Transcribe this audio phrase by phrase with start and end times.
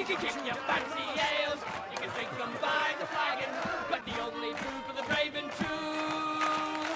[0.00, 1.60] You can kick your fancy ales,
[1.92, 3.50] you can drink them by the flagon,
[3.90, 6.86] but the only food for the brave and true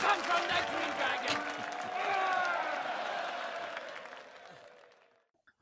[0.00, 1.36] comes from the Green Dragon.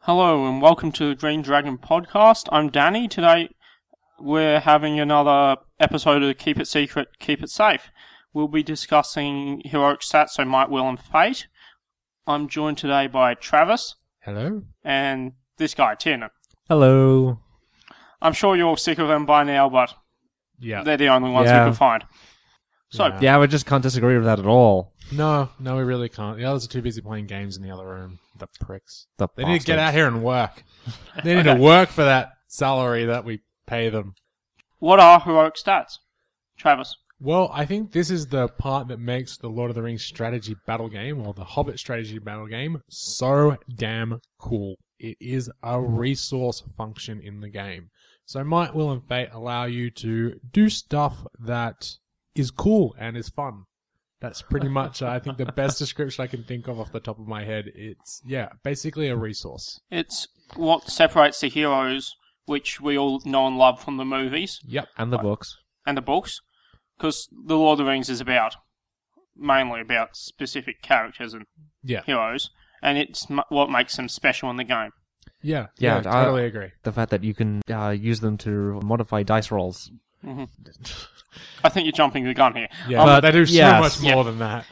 [0.01, 2.49] Hello and welcome to the Green Dragon podcast.
[2.51, 3.09] I'm Danny.
[3.09, 3.51] Today
[4.19, 7.91] we're having another episode of Keep It Secret, Keep It Safe.
[8.33, 11.47] We'll be discussing heroic stats, so Might, Will, and Fate.
[12.27, 14.63] I'm joined today by Travis Hello.
[14.83, 16.31] and this guy, Tiernan.
[16.69, 17.39] Hello.
[18.21, 19.95] I'm sure you're all sick of them by now, but
[20.59, 20.83] Yeah.
[20.83, 21.65] they're the only ones Yeah.
[21.65, 22.05] we can find.
[22.91, 23.19] So, Yeah.
[23.21, 24.93] Yeah, we just can't disagree with that at all.
[25.13, 26.37] No, no, we really can't.
[26.37, 28.19] The others are too busy playing games in the other room.
[28.39, 29.07] The pricks.
[29.19, 30.63] The They need to get out here and work.
[31.25, 34.15] They need to work for that salary that we pay them.
[34.79, 35.99] what are heroic stats?
[36.59, 36.97] Travis.
[37.19, 40.55] Well, I think this is the part that makes the Lord of the Rings strategy
[40.67, 44.77] battle game or the Hobbit strategy battle game so damn cool.
[44.99, 47.91] It is a resource function in the game.
[48.25, 51.97] So Might, Will, and Fate allow you to do stuff that
[52.35, 53.65] is cool and is fun.
[54.21, 57.19] That's pretty much, I think, the best description I can think of off the top
[57.19, 57.67] of my head.
[57.75, 59.81] It's, yeah, basically a resource.
[59.91, 62.15] It's what separates the heroes,
[62.47, 64.89] which we all know and love from the movies Yep.
[64.97, 65.59] And the books.
[65.87, 66.41] and the books,
[66.97, 68.57] because The Lord of the Rings is about
[69.37, 71.45] mainly about specific characters and
[71.83, 72.03] Yeah.
[72.07, 72.51] heroes,
[72.83, 74.91] and it's m- what makes them special in the game.
[75.43, 75.67] Yeah.
[75.79, 76.71] Yeah, Yeah, I- totally agree.
[76.83, 79.91] The fact that you can uh, use them to modify dice rolls.
[81.65, 82.69] I think you're jumping the gun here.
[82.89, 83.81] Yeah, Um, but they do so yes.
[83.81, 84.15] much Yeah.
[84.15, 84.65] more than that.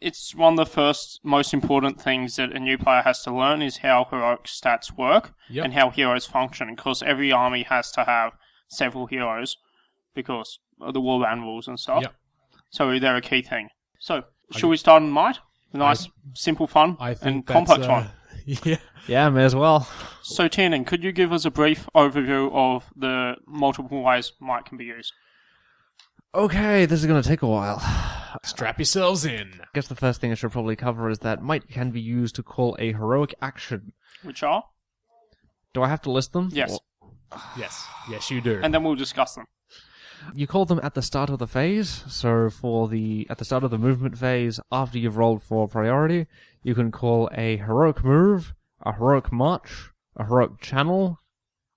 [0.00, 3.62] It's one of the first most important things that a new player has to learn
[3.62, 5.64] is how heroic stats work Yep.
[5.64, 6.74] and how heroes function.
[6.74, 8.32] Because every army has to have
[8.68, 9.56] several heroes
[10.14, 12.02] because of the warband rules and stuff.
[12.02, 12.14] Yep.
[12.70, 13.68] So they're a key thing.
[14.00, 15.38] So, should we start in might?
[15.72, 18.10] A nice, simple, fun, I think and complex uh, one.
[18.44, 18.78] Yeah.
[19.06, 19.88] Yeah, may as well.
[20.22, 24.76] So, Tiernan, could you give us a brief overview of the multiple ways might can
[24.78, 25.12] be used?
[26.34, 27.78] Okay, this is going to take a while.
[28.42, 29.60] Strap yourselves in.
[29.60, 32.34] I guess the first thing I should probably cover is that might can be used
[32.36, 33.92] to call a heroic action.
[34.22, 34.64] Which are?
[35.74, 36.48] Do I have to list them?
[36.52, 36.72] Yes.
[36.72, 36.78] Or-
[37.56, 37.86] Yes.
[38.10, 38.60] Yes, you do.
[38.62, 39.46] And then we'll discuss them.
[40.34, 42.04] You call them at the start of the phase.
[42.08, 46.26] So for the at the start of the movement phase, after you've rolled for priority,
[46.62, 51.18] you can call a heroic move, a heroic march, a heroic channel.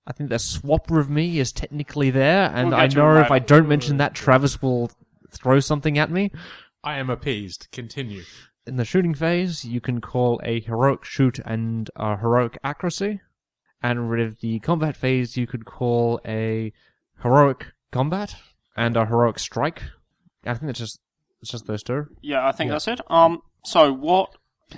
[0.06, 3.02] I think the swap with me is technically there, and We'll I get to it
[3.02, 3.30] know if.
[3.30, 4.90] I don't mention that, Travis will
[5.32, 6.30] throw something at me.
[6.84, 7.68] I am appeased.
[7.72, 8.22] Continue.
[8.66, 13.20] In the shooting phase, you can call a heroic shoot and a heroic accuracy.
[13.82, 16.72] And with the combat phase, you could call a
[17.22, 18.34] heroic combat
[18.76, 19.82] and a heroic strike.
[20.44, 21.00] I think it's just
[21.42, 22.06] it's just those two.
[22.22, 22.74] Yeah, I think Yeah.
[22.74, 23.00] that's it.
[23.10, 24.30] Um, so what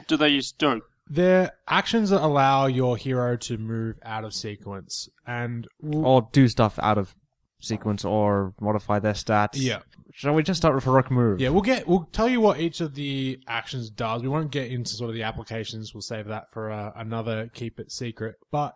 [0.06, 0.82] do they used to do?
[1.10, 5.08] They're actions that allow your hero to move out of sequence.
[5.26, 5.66] And.
[5.82, 7.14] Or do stuff out of
[7.60, 9.50] sequence or modify their stats.
[9.54, 9.80] Yeah.
[10.12, 11.40] Shall we just start with heroic move?
[11.40, 11.86] Yeah, we'll get.
[11.88, 14.22] We'll tell you what each of the actions does.
[14.22, 15.94] We won't get into sort of the applications.
[15.94, 18.34] We'll save that for uh, another keep it secret.
[18.50, 18.74] But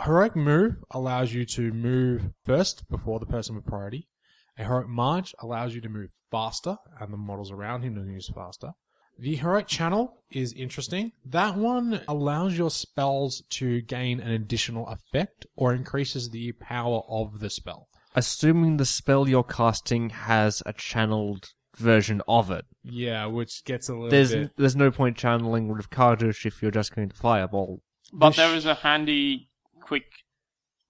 [0.00, 4.08] heroic move allows you to move first before the person with priority.
[4.58, 8.24] A heroic march allows you to move faster, and the models around him to move
[8.34, 8.72] faster.
[9.18, 11.12] The heroic channel is interesting.
[11.26, 17.40] That one allows your spells to gain an additional effect or increases the power of
[17.40, 17.88] the spell.
[18.14, 22.64] Assuming the spell you're casting has a channeled version of it.
[22.82, 24.50] Yeah, which gets a little There's bit.
[24.56, 27.82] there's no point channeling with Kardush if you're just going to fireball.
[28.12, 29.49] But This- there is a handy,
[29.90, 30.04] quick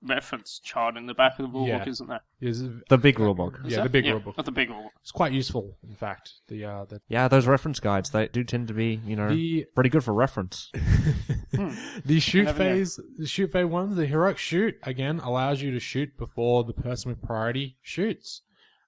[0.02, 1.88] reference chart in the back of the rulebook, Yeah.
[1.92, 2.20] isn't there?
[2.40, 3.66] Is The big rulebook.
[3.66, 3.84] Is Yeah, there?
[3.84, 4.38] the big yeah, rulebook.
[4.38, 4.90] Of the big rulebook.
[5.02, 6.26] It's quite useful, in fact.
[6.48, 9.66] The uh, the Yeah, those reference guides they do tend to be, you know, the
[9.74, 10.70] pretty good for reference.
[12.04, 12.70] the shoot Never knew.
[12.76, 16.72] phase, the shoot phase ones, the heroic shoot again allows you to shoot before the
[16.74, 18.42] person with priority shoots.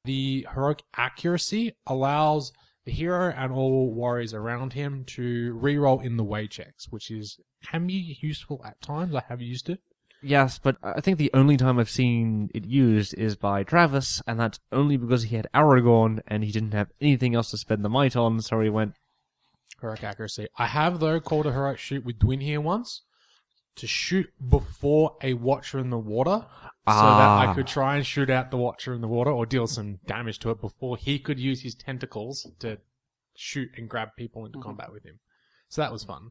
[0.05, 2.53] The heroic accuracy allows
[2.85, 7.39] the hero and all warriors around him to reroll in the way checks, which is
[7.65, 9.15] can be useful at times.
[9.15, 9.81] I have used it.
[10.23, 14.39] Yes, but I think the only time I've seen it used is by Travis, and
[14.39, 17.89] that's only because he had Aragorn and he didn't have anything else to spend the
[17.89, 18.95] might on, so he went,
[19.81, 20.47] Heroic accuracy.
[20.57, 23.03] I have though called a heroic shoot with Dwin here once
[23.75, 26.47] to shoot before a Watcher in the water,
[26.87, 27.55] so that I Ah.
[27.55, 30.51] could try and shoot out the Watcher in the water or deal some damage to
[30.51, 32.79] it before he could use his tentacles to
[33.35, 35.19] shoot and grab people into combat with him.
[35.69, 36.31] So that was fun.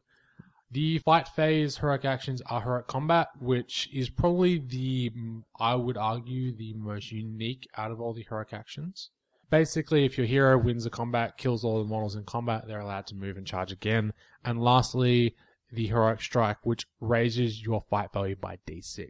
[0.72, 5.98] The fight phase heroic actions are heroic combat, which is probably the, mm, I would
[5.98, 9.10] argue, the most unique out of all the heroic actions.
[9.50, 13.06] Basically, if your hero wins the combat, kills all the models in combat, they're allowed
[13.08, 14.14] to move and charge again.
[14.46, 15.36] And lastly,
[15.72, 19.08] the heroic strike, which raises your fight value by d6.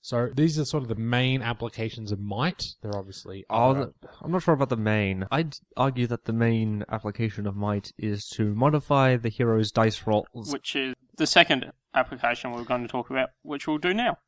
[0.00, 2.74] So these are sort of the main applications of might.
[2.82, 5.26] They're obviously Oh, other- I'm not sure about the main.
[5.30, 10.52] I'd argue that the main application of might is to modify the hero's dice rolls.
[10.52, 14.18] which is the second application we're going to talk about, which we'll do now.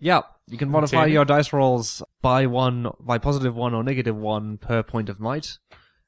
[0.00, 1.12] Yeah, you can modify Ten.
[1.12, 5.58] your dice rolls by one, by positive one or negative one per point of might.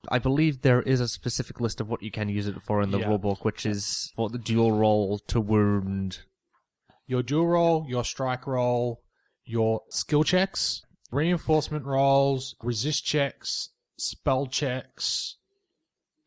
[0.08, 2.90] I believe there is a specific list of what you can use it for in
[2.92, 3.06] the Yeah.
[3.08, 6.20] rulebook, which is for the dual roll to wound.
[7.10, 9.00] your dual roll, your strike roll,
[9.46, 15.36] your skill checks, reinforcement rolls, resist checks, spell checks,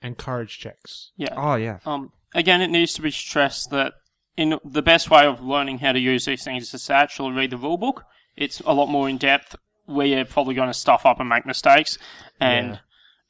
[0.01, 1.11] and courage checks.
[1.17, 1.35] Yeah.
[1.37, 3.93] Oh yeah, Um, again, it needs to be stressed that
[4.35, 7.51] in the best way of learning how to use these things is to actually read
[7.51, 8.03] the rulebook.
[8.35, 9.55] It's a lot more in depth.
[9.85, 11.97] where you're probably going to stuff up and make mistakes,
[12.39, 12.79] and Yeah.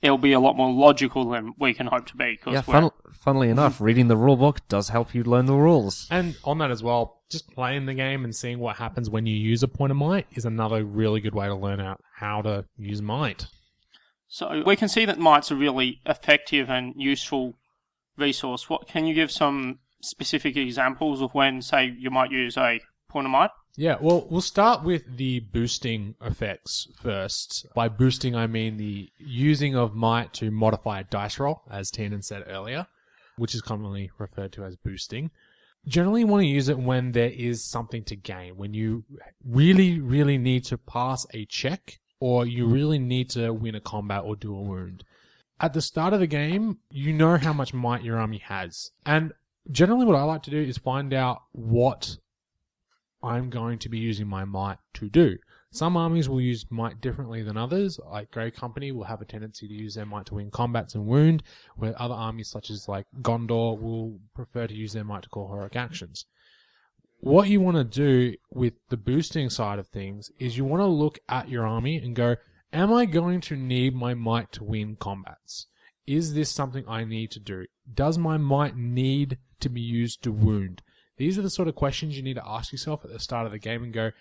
[0.02, 2.38] It'll be a lot more logical than we can hope to be.
[2.38, 2.62] Cause yeah.
[2.62, 6.08] Fun- funnily enough, reading the rulebook does help you learn the rules.
[6.10, 9.36] And on that as well, just playing the game and seeing what happens when you
[9.36, 12.66] use a point of might is another really good way to learn out how to
[12.78, 13.48] use might.
[14.28, 17.56] So we can see that might's a really effective and useful
[18.18, 18.70] resource.
[18.70, 23.28] What can you give some specific examples of when, say, you might use a point
[23.28, 23.50] of might?
[23.78, 27.66] Yeah, well, we'll start with the boosting effects first.
[27.74, 32.22] By boosting, I mean the using of might to modify a dice roll, as Tiernan
[32.22, 32.86] said earlier,
[33.38, 35.32] which is commonly referred to as boosting.
[35.88, 39.04] Generally, you want to use it when there is something to gain, when you
[39.44, 44.24] really, really need to pass a check, or you really need to win a combat
[44.24, 45.04] or do a wound.
[45.60, 48.92] At the start of the game, you know how much might your army has.
[49.06, 49.32] And
[49.72, 52.18] generally, what I like to do is find out what
[53.24, 55.38] I'm going to be using my might to do.
[55.72, 58.00] Some armies will use might differently than others.
[58.06, 61.06] Like Grey Company will have a tendency to use their might to win combats and
[61.06, 61.44] wound,
[61.76, 65.50] where other armies such as like Gondor will prefer to use their might to call
[65.50, 66.26] heroic actions.
[67.20, 70.88] What you want to do with the boosting side of things is you want to
[70.88, 72.36] look at your army and go,
[72.74, 75.68] am I going to need my might to win combats?
[76.08, 77.68] Is this something I need to do?
[77.94, 80.82] Does my might need to be used to wound?
[81.18, 83.52] These are the sort of questions you need to ask yourself at the start of
[83.52, 84.12] the game and go,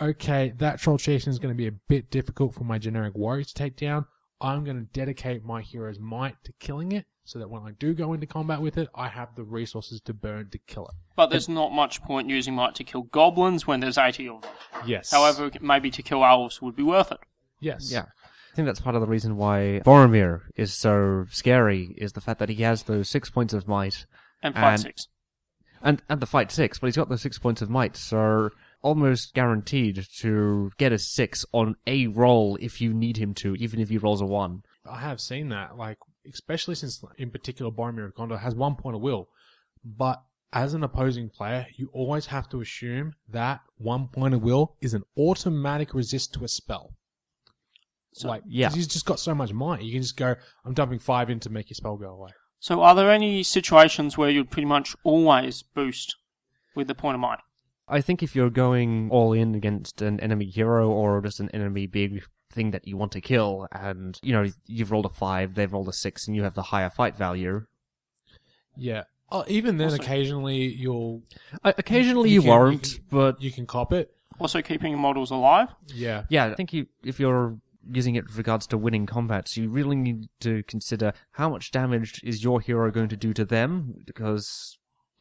[0.00, 3.44] okay, that troll chieftain is going to be a bit difficult for my generic warrior
[3.44, 4.06] to take down.
[4.40, 7.94] I'm going to dedicate my hero's might to killing it so that when I do
[7.94, 10.94] go into combat with it, I have the resources to burn to kill it.
[11.14, 14.50] But there's not much point using might to kill goblins when there's 80 of them.
[14.84, 15.12] Yes.
[15.12, 17.20] However, maybe to kill elves would be worth it.
[17.60, 17.90] yes.
[17.92, 18.06] Yeah.
[18.52, 22.38] I think that's part of the reason why Boromir is so scary, is the fact
[22.40, 24.04] that he has those six points of might,
[24.42, 25.08] And five And- six.
[25.82, 28.50] And, and the fight six, but he's got the six points of might, so
[28.82, 33.80] almost guaranteed to get a six on a roll if you need him to, even
[33.80, 34.62] if he rolls a one.
[34.90, 35.98] I have seen that, like,
[36.32, 39.28] especially since, in particular, Boromir of Gondor has one point of will.
[39.84, 44.76] But as an opposing player, you always have to assume that one point of will
[44.80, 46.94] is an automatic resist to a spell.
[48.14, 48.70] So- like, yeah.
[48.70, 49.82] he's just got so much might.
[49.82, 52.30] You can just go, I'm dumping five in to make your spell go away.
[52.62, 56.14] So, are there any situations where you'd pretty much always boost
[56.76, 57.40] with the point of might?
[57.88, 61.88] I think if you're going all in against an enemy hero or just an enemy
[61.88, 62.22] big
[62.52, 65.88] thing that you want to kill, and you know you've rolled a five, they've rolled
[65.88, 67.66] a six, and you have the higher fight value.
[68.76, 69.02] Yeah.
[69.32, 71.22] Oh, even then, Also- occasionally you'll
[71.64, 74.14] Uh, occasionally You you, can- you can- but you can cop it.
[74.38, 75.68] Also, keeping your models alive?
[75.92, 76.26] Yeah.
[76.30, 77.58] yeah, I think you if you're
[77.90, 82.20] using it with regards to winning combats, you really need to consider how much damage
[82.22, 84.78] is your hero going to do to them, because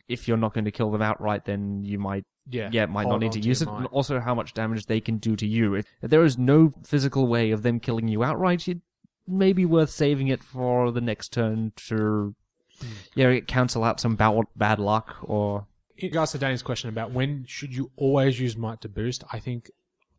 [0.07, 2.69] if you're not going to kill them outright, then you might Yeah.
[2.71, 5.17] yeah, might not need to use it, your and also how much damage they can
[5.17, 5.75] do to you.
[5.75, 8.79] If there is no physical way of them killing you outright, it
[9.27, 12.35] may be worth saving it for the next turn to,
[12.81, 12.87] Hmm.
[13.15, 15.67] yeah, cancel out some bad, bad luck or.
[15.97, 19.39] in regards to Danny's question about when should you always use might to boost, I
[19.39, 19.69] think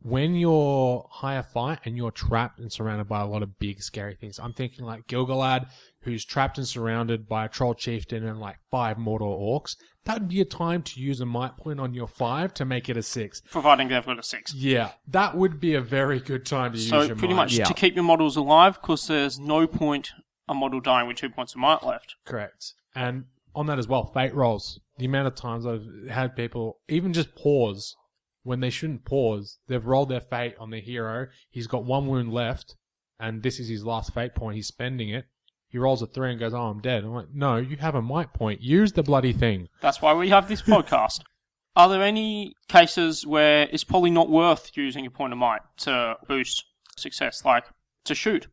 [0.02, 4.14] when you're higher fight and you're trapped and surrounded by a lot of big scary
[4.14, 5.66] things, I'm thinking like Gilgalad,
[6.00, 9.76] who's trapped and surrounded by a troll chieftain and like five mortal orcs.
[10.04, 12.88] That would be a time to use a might point on your five to make
[12.88, 13.40] it a six.
[13.50, 14.52] Providing they've got a six.
[14.52, 17.44] Yeah, that would be a very good time to use So, your pretty might.
[17.44, 17.64] much Yeah.
[17.66, 20.10] to keep your models alive, because there's no point
[20.48, 22.16] a model dying with two points of might left.
[22.24, 22.74] Correct.
[22.96, 24.80] And on that as well, fate rolls.
[24.98, 27.94] The amount of times I've had people even just pause
[28.42, 29.58] when they shouldn't pause.
[29.68, 31.28] They've rolled their fate on their hero.
[31.50, 32.76] He's got one wound left,
[33.20, 34.56] and this is his last fate point.
[34.56, 35.26] He's spending it.
[35.68, 38.02] He rolls a three and goes, "Oh, I'm dead." I'm like, "No, you have a
[38.02, 38.60] might point.
[38.60, 41.20] Use the bloody thing." That's why we have this podcast.
[41.76, 46.16] Are there any cases where it's probably not worth using a point of might to
[46.28, 46.64] boost
[46.96, 47.64] success, like
[48.04, 48.48] to shoot,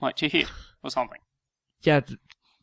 [0.00, 0.48] like to hit
[0.82, 1.20] or something?
[1.82, 2.00] Yeah,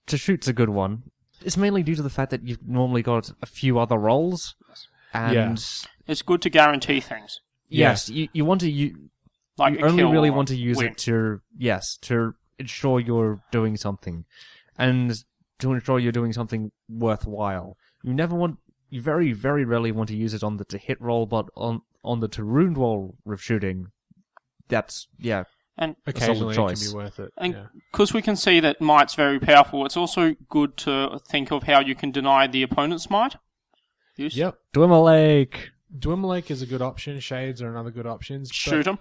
[0.08, 1.04] to shoot's a good one.
[1.42, 4.56] It's mainly due to the fact that you've normally got a few other roles,
[5.14, 5.56] and Yeah.
[6.08, 7.42] It's good to guarantee things.
[7.70, 9.10] yes, you, you want to you,
[9.58, 10.88] Like you only really want to use win.
[10.88, 14.26] it to yes to ensure you're doing something,
[14.78, 15.14] and
[15.60, 17.78] to ensure you're doing something worthwhile.
[18.04, 18.58] You never want
[18.90, 21.82] you very very rarely want to use it on the to hit roll, but on
[22.04, 23.88] on the to wound roll with shooting,
[24.70, 25.44] that's yeah
[25.78, 27.32] And Occasionally, it can be worth it.
[27.38, 27.66] And yeah.
[27.92, 31.82] because we can see that might's very powerful, it's also good to think of how
[31.82, 33.36] you can deny the opponent's might.
[34.16, 34.36] Use.
[34.36, 34.58] Yep.
[34.74, 35.70] Dwimmerlaik.
[35.98, 37.20] Dwimmerlaik is a good option.
[37.20, 38.46] Shades are another good option.
[38.52, 39.00] Shoot them.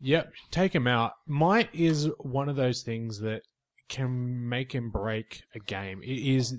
[0.00, 1.12] Yep, take him out.
[1.26, 3.42] Might is one of those things that
[3.88, 6.02] can make and break a game.
[6.02, 6.56] It is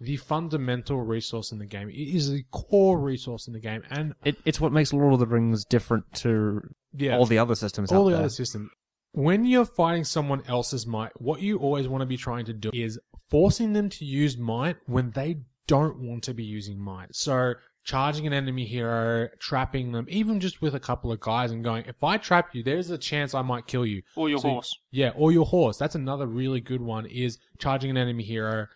[0.00, 1.90] the fundamental resource in the game.
[1.90, 5.20] It is the core resource in the game, and It, it's what makes Lord of
[5.20, 6.62] the Rings different to
[6.96, 8.20] yeah, all the other systems all out the there.
[8.20, 8.70] other systems.
[9.12, 12.70] When you're fighting someone else's might, what you always want to be trying to do
[12.72, 12.98] is
[13.28, 17.14] forcing them to use might when they don't want to be using might.
[17.14, 21.64] So charging an enemy hero, trapping them, even just with a couple of guys and
[21.64, 24.02] going, if I trap you, there's a chance I might kill you.
[24.16, 24.74] Or your So- horse.
[24.90, 25.76] Yeah, or your horse.
[25.76, 28.66] That's another really good one is charging an enemy hero,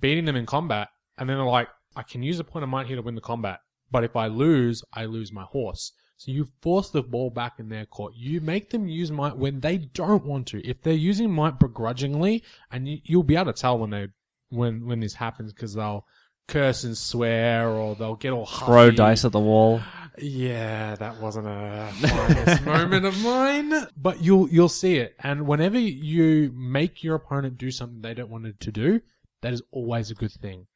[0.00, 2.86] beating them in combat, and then they're like, I can use a point of might
[2.86, 3.60] here to win the combat.
[3.90, 5.92] But if I lose, I lose my horse.
[6.18, 8.14] So you force the ball back in their court.
[8.16, 10.66] You make them use might when they don't want to.
[10.66, 14.08] If they're using might begrudgingly, and you, you'll be able to tell when they
[14.48, 16.06] when when this happens because they'll
[16.48, 18.96] curse and swear or they'll get all Throw huffy.
[18.96, 19.80] dice at the wall.
[20.18, 23.72] Yeah, that wasn't a finest moment of mine.
[23.96, 28.30] But you'll you'll see it, and whenever you make your opponent do something they don't
[28.30, 29.02] want it to do,
[29.42, 30.68] that is always a good thing.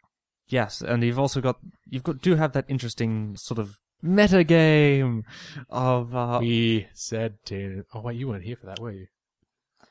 [0.49, 1.59] Yes, and you've also got
[1.89, 5.25] you've got do have that interesting sort of meta game
[5.71, 9.07] of uh, We said to oh wait, you weren't here for that, were you?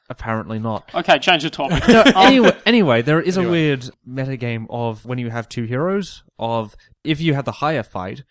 [0.09, 0.89] Apparently not.
[0.93, 1.87] Okay, change the topic.
[1.87, 3.51] No, anyway, anyway, there is a Anyway.
[3.51, 7.83] weird meta game of when you have two heroes of if you have the higher
[7.83, 8.23] fight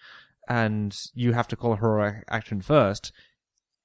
[0.48, 3.12] and you have to call a heroic action first,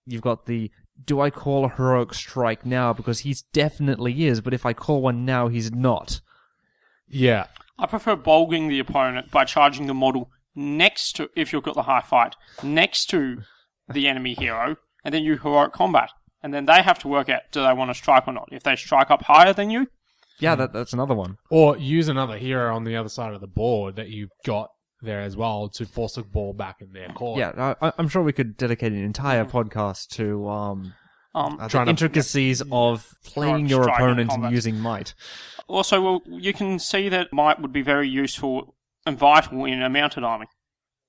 [0.06, 0.72] you've got the
[1.06, 5.02] do I call a heroic strike now because he's definitely is, but if I call
[5.02, 6.22] one now he's not.
[7.08, 7.48] Yeah,
[7.78, 11.84] I prefer bulging the opponent by charging the model next to, if you've got the
[11.84, 13.40] high fight, next to
[13.92, 16.10] the enemy hero, and then you heroic combat.
[16.44, 18.50] And then they have to work out do they want to strike or not.
[18.52, 19.88] If they strike up higher than you,
[20.40, 21.38] Yeah, that, that's another one.
[21.50, 24.70] or use another hero on the other side of the board that you've got
[25.02, 27.40] there as well to force the ball back in their court.
[27.40, 30.94] Yeah, I, I'm sure we could dedicate an entire podcast to um,
[31.36, 35.14] um, uh, the Trying to- intricacies of playing your striking opponent and using might.
[35.68, 39.90] also, well, you can see that might would be very useful and vital in a
[39.90, 40.46] mounted army.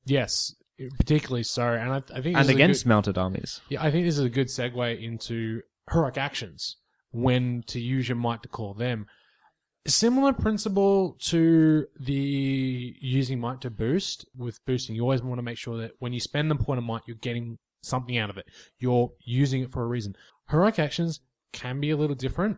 [0.06, 0.54] Yes,
[0.98, 3.60] particularly so, and I, I think And against good- mounted armies.
[3.68, 6.76] Yeah, I think this is a good segue into heroic actions.
[7.12, 9.06] When to use your might to call them.
[9.86, 14.24] Similar principle to the using might to boost.
[14.36, 16.84] With boosting, you always want to make sure that when you spend the point of
[16.84, 18.46] might, you're getting something out of it.
[18.80, 20.16] You're using it for a reason.
[20.50, 21.20] Heroic actions
[21.52, 22.56] can be a little different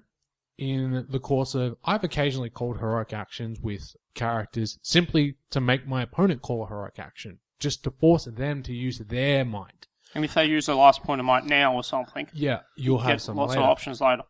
[0.57, 1.77] in the course of.
[1.85, 6.99] I've occasionally called heroic actions with characters simply to make my opponent call a heroic
[6.99, 9.87] action, just to force them to use their might.
[10.15, 13.21] And if they use the last point of might now or something, Yeah, you'll have
[13.21, 13.63] some lots later.
[13.63, 14.23] of options later.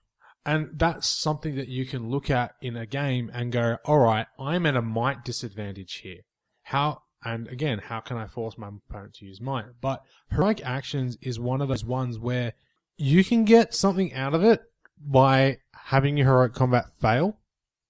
[0.44, 4.26] And that's something that you can look at in a game and go, all right,
[4.38, 6.20] I'm at a might disadvantage here.
[6.62, 9.64] How, and again, how can I force my opponent to use might?
[9.80, 12.52] But heroic actions is one of those ones where
[12.96, 14.62] you can get something out of it
[14.98, 17.38] by having your heroic combat fail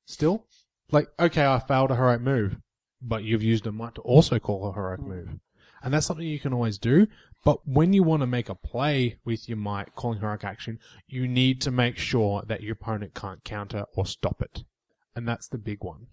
[0.06, 0.46] still.
[0.90, 2.56] Like, okay, I failed a heroic move,
[3.00, 5.08] but you've used a might to also call a heroic mm.
[5.08, 5.28] move.
[5.82, 7.06] And that's something you can always do.
[7.44, 11.28] But when you want to make a play with your might, calling heroic action, you
[11.28, 14.64] need to make sure that your opponent can't counter or stop it.
[15.14, 16.08] And that's the big one.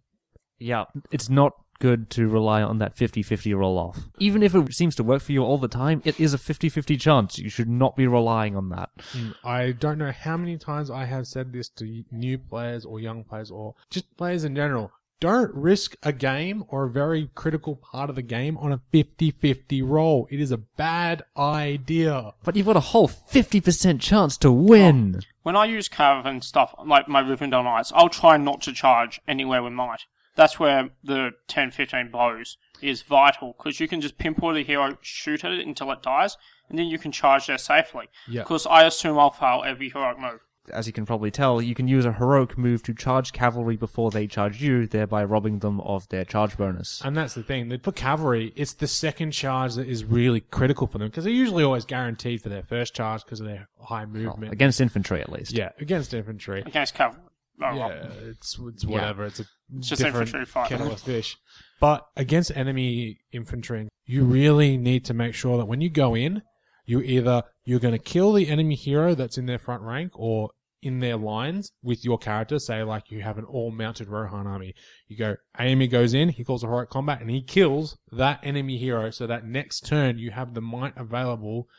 [0.60, 4.00] Yeah, it's not good to rely on that 50-50 roll off.
[4.20, 7.00] Even if it seems to work for you all the time, it is a 50-50
[7.00, 7.38] chance.
[7.38, 8.90] You should not be relying on that.
[9.12, 13.00] Mm, I don't know how many times I have said this to new players or
[13.00, 14.92] young players or just players in general.
[15.24, 19.82] Don't risk a game or a very critical part of the game on a 50-50
[19.88, 20.28] roll.
[20.30, 22.34] It is a bad idea.
[22.44, 25.22] But you've got a whole 50% chance to win.
[25.44, 29.22] When I use Cav and stuff, like my Rivendell Knights, I'll try not to charge
[29.26, 30.02] anywhere with might.
[30.36, 34.98] That's where the 10, 15 blows is vital, because you can just pinpoint the hero,
[35.00, 36.36] shoot at it until it dies,
[36.68, 38.10] and then you can charge there safely.
[38.28, 38.42] Yeah.
[38.42, 40.42] Because I assume I'll fail every heroic move.
[40.72, 44.12] As you can probably tell, you can use a heroic move to charge cavalry before
[44.12, 47.02] they charge you, thereby robbing them of their charge bonus.
[47.04, 47.70] And that's the thing.
[47.70, 51.34] that For cavalry, it's the second charge that is really critical for them because they're
[51.34, 54.54] usually always guaranteed for their first charge because of their high oh, movement.
[54.54, 55.52] Against infantry, at least.
[55.52, 56.64] yeah, against infantry.
[56.66, 57.24] Against cavalry.
[57.62, 59.26] Oh, yeah, well, it's it's whatever.
[59.26, 59.46] It's a
[59.78, 60.70] It's just infantry fight.
[60.70, 61.38] kettle of fish.
[61.80, 66.42] But against enemy infantry, you really need to make sure that when you go in,
[66.86, 70.50] you either you're going to kill the enemy hero that's in their front rank or
[70.82, 72.60] in their lines with your character.
[72.60, 74.76] Say like you have an all-mounted Rohan army.
[75.08, 78.78] You go, Amy goes in, he calls a heroic combat, and he kills that enemy
[78.78, 79.10] hero.
[79.12, 81.70] So that next turn you have the might available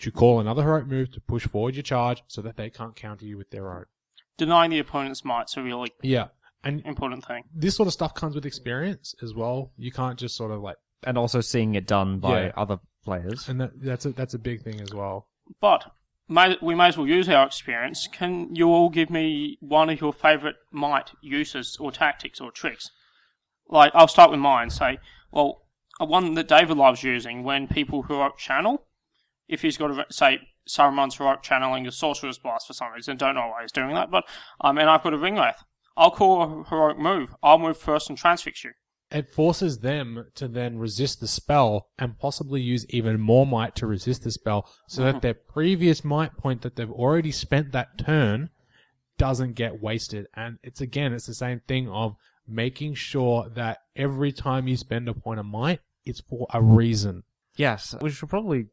[0.00, 3.26] to call another heroic move to push forward your charge, so that they can't counter
[3.26, 3.84] you with their own.
[4.36, 6.28] Denying the opponent's might's a really Yeah,
[6.62, 7.42] and important thing.
[7.54, 9.72] this sort of stuff comes with experience as well.
[9.76, 12.52] You can't just sort of like, And also seeing it done by Yeah.
[12.56, 13.48] other players.
[13.48, 15.28] and that, that's a that's a big thing as well.
[15.60, 15.90] But
[16.28, 18.08] may, we may as well use our experience.
[18.10, 22.90] Can you all give me one of your favourite might uses or tactics or tricks?
[23.68, 24.70] Like, I'll start with mine.
[24.70, 24.98] Say,
[25.30, 25.62] well,
[26.00, 28.86] a one that David loves using when people who are channel,
[29.48, 33.34] if he's got a, say, Saruman's heroic channeling a sorcerer's blast for some reason, don't
[33.34, 34.24] know why he's doing that, but,
[34.60, 35.62] um, and I've got a ring wraith.
[35.96, 37.34] I'll call a heroic move.
[37.42, 38.72] I'll move first and transfix you.
[39.10, 43.86] It forces them to then resist the spell and possibly use even more might to
[43.86, 45.20] resist the spell, so that mm-hmm.
[45.20, 48.50] their previous might point that they've already spent that turn
[49.16, 50.26] doesn't get wasted.
[50.34, 55.08] And it's again, it's the same thing of making sure that every time you spend
[55.08, 57.24] a point of might, it's for a reason.
[57.56, 58.66] Yes, we should probably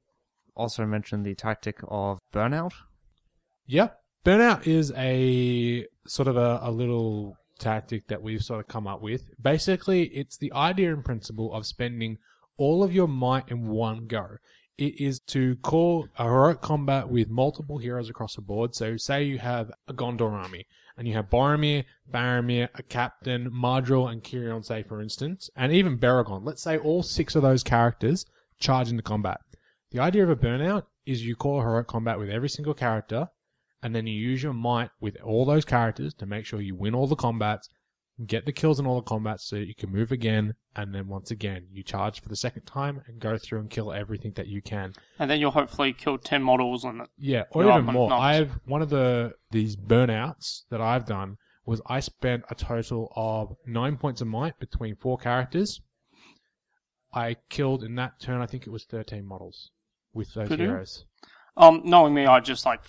[0.56, 2.74] also mention the tactic of burnout.
[3.66, 3.90] Yeah.
[4.24, 9.02] Burnout is a sort of a, a little tactic that we've sort of come up
[9.02, 9.24] with.
[9.42, 12.18] Basically, it's the idea and principle of spending
[12.58, 14.38] all of your might in one go.
[14.78, 18.76] It is to call a heroic combat with multiple heroes across the board.
[18.76, 20.66] So say you have a Gondor army
[20.98, 25.98] and you have Boromir, Faramir, a captain, Madril, and Cirion, say for instance, and even
[25.98, 26.46] Beregond.
[26.46, 28.26] Let's say all six of those characters
[28.60, 29.40] charge into combat.
[29.92, 33.30] The idea of a burnout is you call a heroic combat with every single character,
[33.86, 36.96] and then you use your might with all those characters to make sure you win
[36.96, 37.70] all the combats,
[38.26, 41.08] get the kills in all the combats so that you can move again, and then
[41.08, 44.48] once again you charge for the second time and go through and kill everything that
[44.48, 44.94] you can.
[45.20, 48.12] And then you'll hopefully kill 10 models and Yeah, or even more.
[48.12, 53.56] I've one of the these burnouts that I've done was I spent a total of
[53.68, 55.80] nine points of might between four characters.
[57.14, 58.42] I killed in that turn.
[58.42, 59.70] I think it was thirteen models
[60.12, 60.58] with those deal.
[60.58, 61.06] heroes.
[61.56, 62.82] Um, knowing me, I just like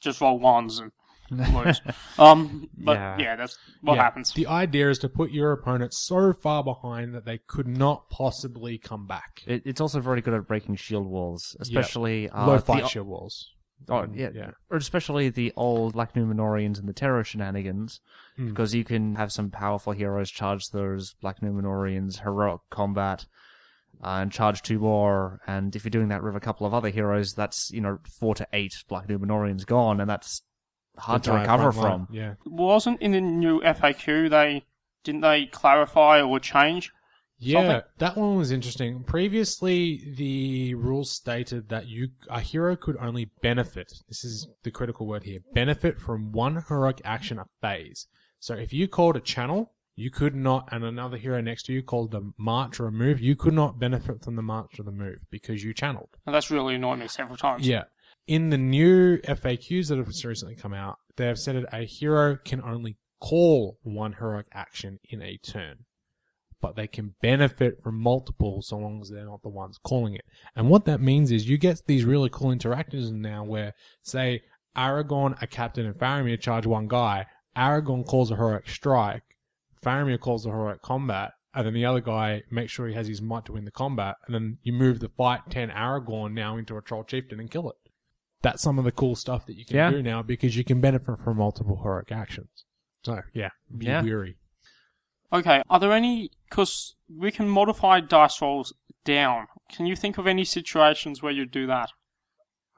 [0.00, 0.92] just roll ones and
[1.30, 1.80] lose.
[2.18, 3.16] um, but Yeah.
[3.18, 4.32] yeah, that's what Yeah, happens.
[4.32, 8.78] The idea is to put your opponent so far behind that they could not possibly
[8.78, 9.42] come back.
[9.46, 13.06] It, it's also very good at breaking shield walls, especially uh, Low the- fight shield
[13.08, 13.52] walls.
[13.88, 14.50] Oh, yeah, yeah.
[14.70, 18.00] or especially the old Black Numenoreans and the Terror shenanigans,
[18.36, 18.48] Mm.
[18.48, 23.26] because you can have some powerful heroes charge those Black Numenoreans, heroic combat,
[24.02, 25.40] uh, and charge two more.
[25.46, 28.34] And if you're doing that with a couple of other heroes, that's you know four
[28.36, 30.42] to eight Black Numenoreans gone, and that's
[30.96, 32.14] hard to recover front line, from.
[32.14, 32.34] Yeah.
[32.46, 34.64] Wasn't in the new FAQ they
[35.04, 36.92] didn't they clarify or change?
[37.40, 37.82] Yeah, Something?
[37.98, 39.04] that one was interesting.
[39.04, 43.92] Previously, the rules stated that you a hero could only benefit.
[44.08, 48.08] This is the critical word here: benefit from one heroic action a phase.
[48.40, 51.82] So, if you called a channel, you could not, and another hero next to you
[51.82, 54.92] called the march or a move, you could not benefit from the march or the
[54.92, 56.08] move because you channeled.
[56.24, 57.66] And that's really annoyed me several times.
[57.66, 57.84] Yeah.
[58.28, 62.36] In the new FAQs that have recently come out, they have said that a hero
[62.44, 65.78] can only call one heroic action in a turn,
[66.60, 70.24] but they can benefit from multiple so long as they're not the ones calling it.
[70.54, 74.42] And what that means is you get these really cool interactions now where, say,
[74.76, 77.26] Aragorn, a captain, and Faramir charge one guy.
[77.56, 79.22] Aragorn calls a heroic strike.
[79.82, 81.32] Faramir calls the heroic combat.
[81.54, 84.16] And then the other guy makes sure he has his might to win the combat.
[84.26, 87.70] And then you move the fight 10 Aragorn now into a Troll Chieftain and kill
[87.70, 87.76] it.
[88.42, 89.90] That's some of the cool stuff that you can Yeah.
[89.90, 92.64] do now because you can benefit from multiple heroic actions.
[93.04, 94.02] So, yeah, be Yeah.
[94.02, 94.36] weary.
[95.32, 96.30] Okay, are there any?
[96.48, 98.72] Because we can modify dice rolls
[99.04, 99.46] down.
[99.70, 101.90] Can you think of any situations where you'd do that?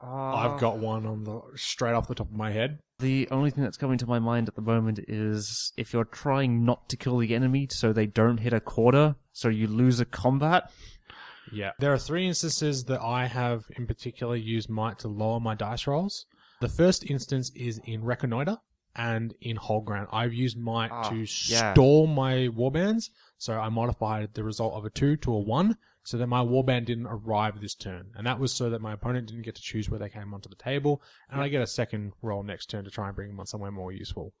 [0.03, 2.79] Uh, I've got one on the straight off the top of my head.
[3.01, 6.63] The only thing that's coming to my mind at the moment is if you're trying
[6.63, 10.05] not to kill the enemy so they don't hit a quarter, so you lose a
[10.05, 10.71] combat.
[11.51, 11.71] Yeah.
[11.79, 15.87] There are three instances that I have in particular used might to lower my dice
[15.87, 16.25] rolls.
[16.59, 18.57] The first instance is in Reconnoiter
[18.95, 20.07] and in Hold Ground.
[20.11, 21.73] I've used might Ah, to yeah.
[21.73, 26.17] stall my warbands, so I modified the result of a 2 to a 1 so
[26.17, 28.07] that my warband didn't arrive this turn.
[28.15, 30.49] And that was so that my opponent didn't get to choose where they came onto
[30.49, 33.39] the table, and I get a second roll next turn to try and bring them
[33.39, 34.33] on somewhere more useful.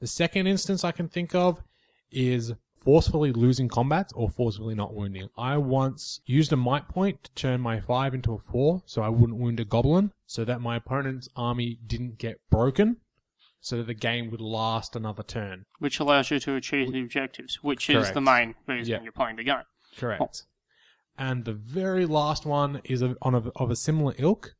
[0.00, 1.62] The second instance I can think of
[2.10, 5.28] is forcefully losing combat or forcefully not wounding.
[5.36, 9.08] I once used a might point to turn my 5 into a 4 so I
[9.08, 12.98] wouldn't wound a goblin so that my opponent's army didn't get broken
[13.60, 15.64] so that the game would last another turn.
[15.80, 19.02] which allows you to achieve the objectives, which is the main reason Yeah.
[19.02, 19.62] you're playing the game.
[19.96, 20.44] Correct.
[21.18, 24.54] And the very last one is of, on a, of a similar ilk.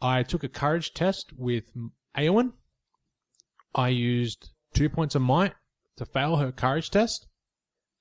[0.00, 1.72] I took a courage test with
[2.16, 2.52] Eowyn.
[3.74, 5.54] I used two points of might
[5.96, 7.26] to fail her courage test,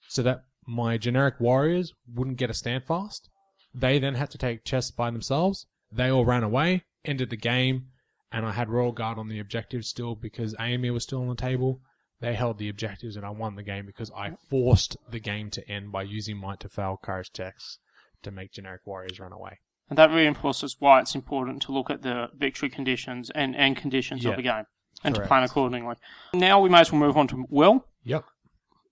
[0.08, 3.32] so that my generic warriors wouldn't get a standfast.
[3.74, 5.66] They then had to take chests by themselves.
[5.92, 7.88] They all ran away, ended the game,
[8.32, 11.36] and I had Royal Guard on the objectives still because Eomer was still on the
[11.36, 11.82] table.
[12.20, 15.68] They held the objectives and I won the game because I forced the game to
[15.68, 17.80] end by using might to fail courage checks
[18.24, 19.60] to make generic warriors run away.
[19.90, 24.24] And that reinforces why it's important to look at the victory conditions and end conditions
[24.24, 24.32] Yeah.
[24.32, 24.64] of the game
[25.04, 25.96] and to plan accordingly.
[26.34, 27.86] Now we may as well move on to Will.
[28.04, 28.26] Yep.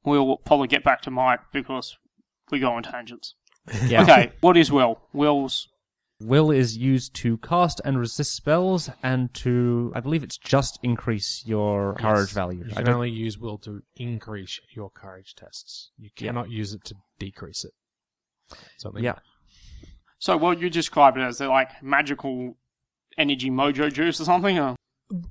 [0.05, 1.97] We'll probably get back to Might because
[2.51, 3.35] we go on tangents.
[3.87, 4.03] Yeah.
[4.03, 5.01] Okay, what is Will?
[5.11, 5.67] Will's
[6.21, 11.43] Will is used to cast and resist spells, and to I believe it's just increase
[11.45, 12.59] your courage value.
[12.63, 15.91] You I can don't- only use will to increase your courage tests.
[15.97, 17.73] You cannot use it to decrease it.
[18.77, 19.03] Something.
[19.03, 19.15] yeah.
[20.19, 22.55] so what you describe it as the like magical
[23.17, 24.59] energy mojo juice or something?
[24.59, 24.75] Or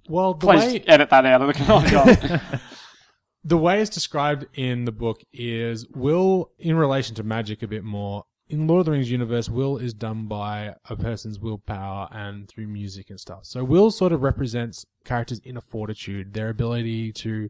[0.08, 2.60] Well, the please way edit that out of the podcast.
[3.44, 7.84] the way it's described in the book is will in relation to magic a bit
[7.84, 12.48] more in lord of the rings universe will is done by a person's willpower and
[12.48, 17.48] through music and stuff so will sort of represents characters inner fortitude their ability to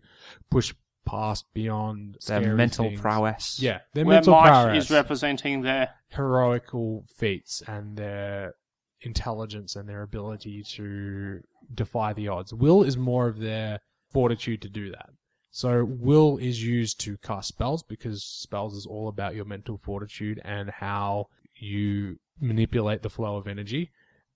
[0.51, 0.75] push
[1.05, 3.01] past beyond Their scary mental things.
[3.01, 3.59] prowess.
[3.61, 8.55] yeah their Where mental Might prowess is representing their heroical feats and their
[9.03, 11.41] intelligence and their ability to
[11.75, 12.53] defy the odds.
[12.55, 15.11] Will is more of their fortitude to do that.
[15.51, 20.41] So will is used to cast spells because spells is all about your mental fortitude
[20.45, 23.91] and how you manipulate the flow of energy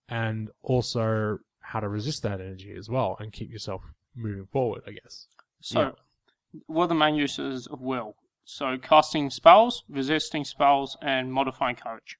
[0.08, 3.82] and also how to resist that energy as well and keep yourself
[4.14, 5.26] moving forward, I guess.
[5.60, 5.90] So, Yeah.
[6.66, 8.16] What are the main uses of will?
[8.44, 12.16] So, casting spells, resisting spells, and modifying courage.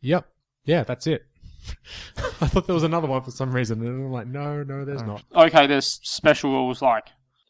[0.00, 0.26] Yep.
[0.64, 1.26] Yeah, that's it.
[2.40, 5.02] I thought there was another one for some reason, and I'm like, no, no, there's
[5.02, 5.22] not.
[5.34, 7.08] Okay, there's special rules like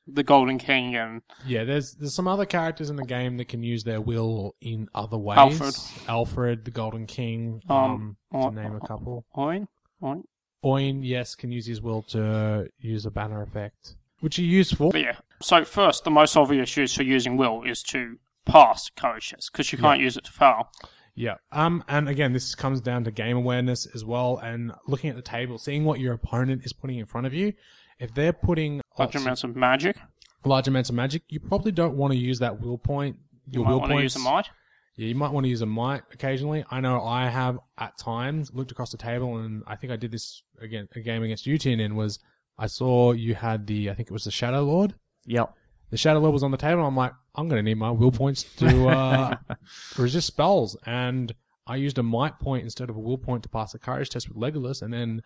[0.09, 3.63] the Golden King and Yeah, there's there's some other characters in the game that can
[3.63, 5.39] use their will in other ways.
[5.39, 5.75] Alfred.
[6.09, 9.25] Alfred, the Golden King, Um, um, to or- name a couple.
[9.37, 9.67] Oin.
[10.03, 10.23] Oin.
[10.65, 14.91] Oin, yes, can use his will to use a banner effect, which he used for.
[14.91, 15.17] But yeah.
[15.43, 19.73] So first, the most obvious use for using will is to pass courage tests because
[19.73, 20.71] you can't use it to fail.
[21.15, 21.37] Yeah.
[21.51, 25.23] Um, and again, this comes down to game awareness as well, and looking at the
[25.23, 27.53] table, seeing what your opponent is putting in front of you.
[27.99, 29.97] If they're putting Large lots amounts of magic.
[30.45, 33.17] large amounts of magic, you probably don't want to use that will point.
[33.51, 34.49] You Your might will want to use a might.
[34.97, 36.65] Yeah, you might want to use a might occasionally.
[36.71, 40.11] I know I have at times looked across the table, and I think I did
[40.11, 42.19] this again a game against you, and was
[42.59, 44.95] I saw you had the I think it was the Shadow Lord.
[45.27, 45.53] Yep.
[45.91, 46.85] The Shadow Lord was on the table.
[46.85, 49.37] I'm like, I'm going to need my will points to uh,
[49.99, 51.33] resist spells, and
[51.67, 54.29] I used a might point instead of a will point to pass a courage test
[54.29, 55.23] with Legolas, and then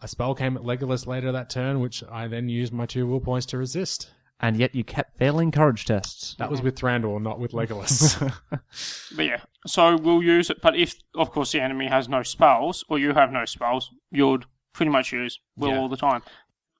[0.00, 3.20] a spell came at Legolas later that turn, which I then used my two will
[3.20, 4.10] points to resist.
[4.40, 6.36] And yet you kept failing courage tests.
[6.38, 8.14] That was with Thranduil, not with Legolas.
[9.16, 10.62] But yeah, so we'll use it.
[10.62, 14.44] But if, of course, the enemy has no spells or you have no spells, you'd
[14.72, 15.78] pretty much use will Yeah.
[15.78, 16.22] all the time.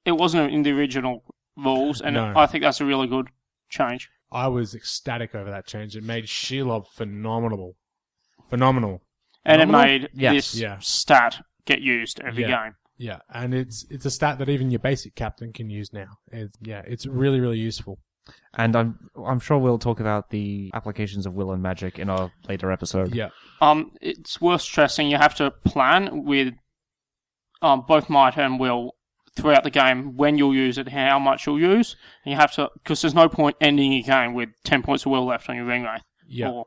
[0.05, 1.25] It wasn't in the original
[1.59, 2.33] rules, and No.
[2.37, 3.29] I think that's a really good
[3.69, 4.09] change.
[4.31, 5.97] I was ecstatic over that change.
[5.97, 7.77] It made Shelob phenomenal.
[8.49, 9.03] Phenomenal.
[9.45, 9.87] And it Phenomenal?
[10.01, 10.35] made Yes.
[10.53, 10.79] this Yeah.
[10.81, 12.65] stat get used every Yeah.
[12.65, 12.75] game.
[13.01, 16.19] Yeah, and it's it's a stat that even your basic captain can use now.
[16.33, 18.01] It's, yeah, it's really really useful.
[18.55, 22.31] And I'm I'm sure we'll talk about the applications of will and magic in a
[22.49, 23.15] later episode.
[23.15, 23.29] Yeah,
[23.61, 26.55] Um, it's worth stressing you have to plan with
[27.63, 28.97] um, both might and will
[29.39, 31.97] throughout the game when you'll use it, how much you'll use.
[32.25, 35.13] And you have to, because there's no point ending your game with 10 points of
[35.13, 36.03] will left on your ring wraith.
[36.27, 36.51] yeah.
[36.51, 36.67] Or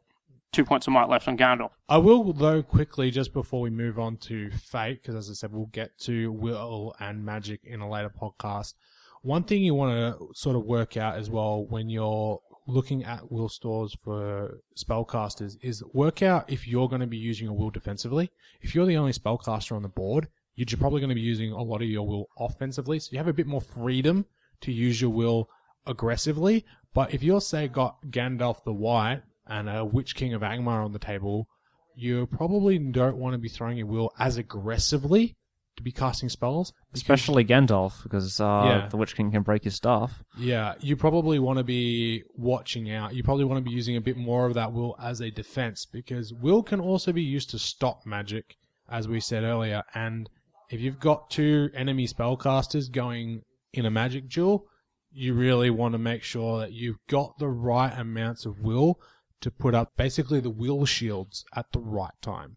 [0.53, 1.69] 2 points of might left on Gandalf.
[1.87, 5.53] I will though quickly just before we move on to fate, because as I said,
[5.53, 8.73] we'll get to will and magic in a later podcast.
[9.21, 13.31] One thing you want to sort of work out as well when you're looking at
[13.31, 17.69] will stores for spellcasters is work out if you're going to be using a will
[17.69, 18.29] defensively.
[18.61, 21.61] If you're the only spellcaster on the board, you're probably going to be using a
[21.61, 24.25] lot of your will offensively, so you have a bit more freedom
[24.61, 25.49] to use your will
[25.87, 26.65] aggressively.
[26.93, 30.91] But if you're say got Gandalf the White and a Witch King of Angmar on
[30.93, 31.47] the table,
[31.95, 35.35] you probably don't want to be throwing your will as aggressively
[35.77, 36.73] to be casting spells.
[36.93, 38.87] Especially Gandalf, because uh, Yeah.
[38.89, 40.21] the Witch King can break his staff.
[40.37, 43.13] yeah, you probably want to be watching out.
[43.15, 45.85] You probably want to be using a bit more of that will as a defense
[45.85, 48.57] because will can also be used to stop magic,
[48.89, 49.83] as we said earlier.
[49.95, 50.29] And
[50.71, 53.41] if you've got two enemy spellcasters going
[53.73, 54.65] in a magic duel,
[55.11, 58.99] you really want to make sure that you've got the right amounts of will
[59.41, 62.55] to put up basically the will shields at the right time.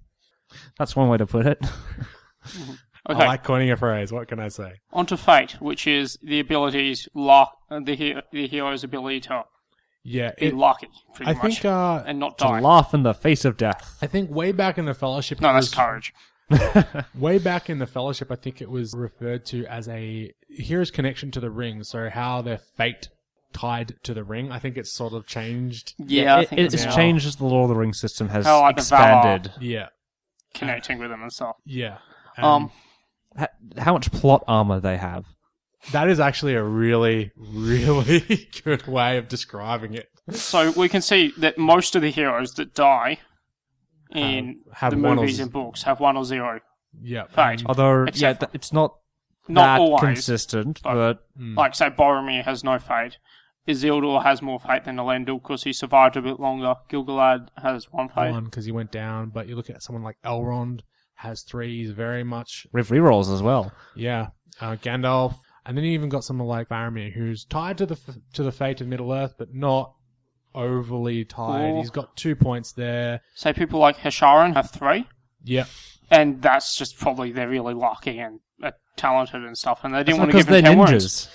[0.78, 1.58] That's one way to put it.
[3.06, 4.12] Okay, I like coining a phrase.
[4.12, 4.80] What can I say?
[4.90, 9.42] onto fate, which is the abilities luck, uh, the he- the hero's ability to
[10.02, 12.60] Yeah, be it, lucky, pretty I much, think uh, and not to die.
[12.60, 13.98] laugh in the face of death.
[14.00, 16.14] I think way back in the fellowship, no, that's was- courage.
[17.14, 21.30] Way back in the fellowship, I think it was referred to as a hero's connection
[21.32, 21.82] to the ring.
[21.84, 23.08] So how their fate
[23.52, 24.50] tied to the ring.
[24.52, 25.94] I think it's sort of changed.
[25.98, 28.28] Yeah, I it, think it- it's now- changed as the Lord of the Ring system
[28.28, 29.52] has How like expanded.
[29.60, 29.88] Yeah,
[30.54, 31.56] connecting with them and stuff.
[31.64, 31.98] yeah.
[32.38, 32.70] Um,
[33.38, 35.24] Ha- How much plot armor they have.
[35.92, 40.08] that is actually a really, really good way of describing it.
[40.30, 43.18] so we can see that most of the heroes that die
[44.14, 46.60] in Have- have the one movies z- and books have one or zero
[47.02, 47.60] Yeah, fate.
[47.60, 48.94] um, Although, yeah, th- it's not
[49.48, 50.00] Not that always.
[50.00, 51.56] consistent, but- but mm.
[51.56, 53.18] Like, say, Boromir has no fate.
[53.66, 56.74] Isildur has more fate than Elendil because he survived a bit longer.
[56.90, 58.30] Gilgalad has one fate.
[58.30, 59.30] one because he went down.
[59.30, 60.80] But you look at someone like Elrond
[61.14, 61.78] has three.
[61.78, 63.72] He's very much with rerolls as well.
[63.94, 64.28] yeah.
[64.60, 65.34] Uh, Gandalf,
[65.66, 68.52] and then you even got someone like Faramir who's tied to the f- to the
[68.52, 69.94] fate of Middle Earth, but not
[70.54, 71.70] overly tied.
[71.72, 73.20] Or- He's got two points there.
[73.34, 75.06] So people like Hasharan have three,
[75.42, 75.64] Yeah,
[76.10, 80.18] and that's just probably they're really lucky and uh, talented and stuff, and they didn't
[80.18, 81.28] want to give them 10 wounds.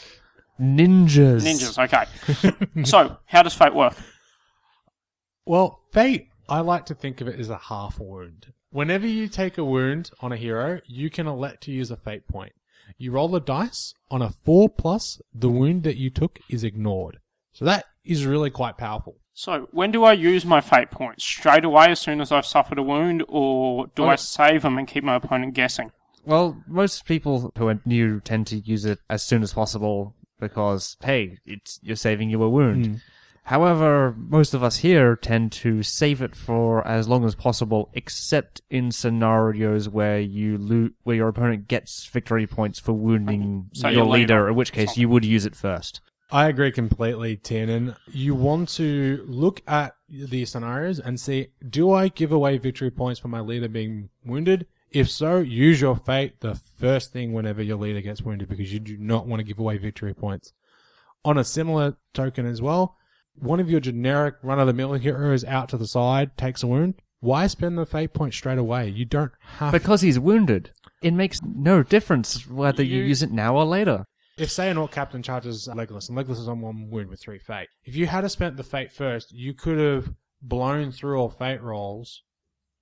[0.59, 1.05] ninjas.
[1.07, 1.43] Ninjas.
[1.77, 2.83] Ninjas, okay.
[2.83, 3.95] so, how does fate work?
[5.45, 8.53] Well, fate, I like to think of it as a half wound.
[8.71, 12.27] Whenever you take a wound on a hero, you can elect to use a fate
[12.27, 12.53] point.
[12.97, 17.17] You roll the dice on a four plus, the wound that you took is ignored.
[17.53, 19.15] So that is really quite powerful.
[19.33, 21.23] So, when do I use my fate points?
[21.23, 24.87] Straight away as soon as I've suffered a wound, or do I save them and
[24.87, 25.91] keep my opponent guessing?
[26.25, 30.97] Well, most people who are new tend to use it as soon as possible because,
[31.03, 32.85] hey, it's you're saving you a wound.
[32.85, 33.01] Mm.
[33.43, 38.61] However, most of us here tend to save it for as long as possible, except
[38.69, 43.99] in scenarios where you lo- where your opponent gets victory points for wounding So your
[43.99, 44.19] your leader.
[44.35, 46.01] leader, in which case you would use it first.
[46.31, 47.95] I agree completely, Tiernan.
[48.11, 53.19] You want to look at the scenarios and see, do I give away victory points
[53.19, 54.67] for my leader being wounded?
[54.91, 58.79] If so, use your fate the first thing whenever your leader gets wounded because you
[58.79, 60.53] do not want to give away victory points.
[61.25, 62.95] On a similar token as well,
[63.35, 66.67] one of your generic run of the mill heroes out to the side takes a
[66.67, 66.95] wound.
[67.21, 68.87] Why spend the fate point straight away?
[68.89, 70.71] You don't have Because he's wounded.
[71.01, 74.05] It makes no difference whether you, You- use it now or later.
[74.39, 77.39] If say an orc captain charges Legolas and Legolas is on one wound with three
[77.39, 81.61] fate, if you had spent the fate first, you could have blown through all fate
[81.61, 82.23] rolls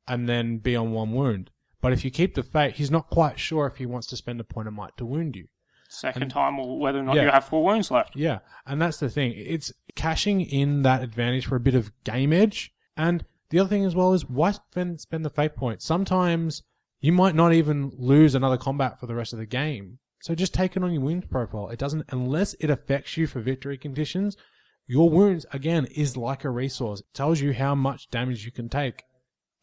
[0.08, 1.50] and then be on one wound.
[1.82, 4.40] But if you keep the fate, he's not quite sure if he wants to spend
[4.40, 5.48] a point of might to wound you.
[5.90, 7.24] Second time, or whether or not Yeah.
[7.24, 8.16] you have four wounds left.
[8.16, 9.34] Yeah, and that's the thing.
[9.36, 12.74] It's cashing in that advantage for a bit of game edge.
[12.98, 15.82] And the other thing as well is why spend spend the fate point?
[15.82, 16.64] Sometimes
[17.00, 20.00] you might not even lose another combat for the rest of the game.
[20.22, 21.70] So just take it on your wounds profile.
[21.70, 24.36] It doesn't unless it affects you for victory conditions.
[24.88, 27.02] Your wounds again is like a resource.
[27.02, 29.04] It tells you how much damage you can take.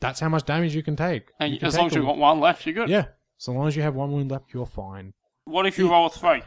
[0.00, 1.30] That's how much damage you can take.
[1.40, 2.88] And You can as take long as you've got one left, you're good.
[2.90, 3.06] yeah,
[3.38, 5.14] so long as you have one wound left, you're fine.
[5.44, 6.42] What if you roll a three?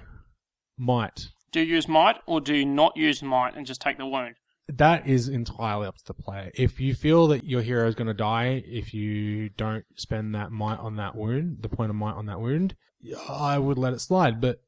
[0.78, 4.06] Might Do you use might, or do you not use might and just take the
[4.06, 4.36] wound?
[4.70, 6.52] That is entirely up to the player.
[6.54, 10.52] If you feel that your hero is going to die if you don't spend that
[10.52, 12.76] might on that wound, the point of might on that wound,
[13.30, 14.42] I would let it slide.
[14.42, 14.62] But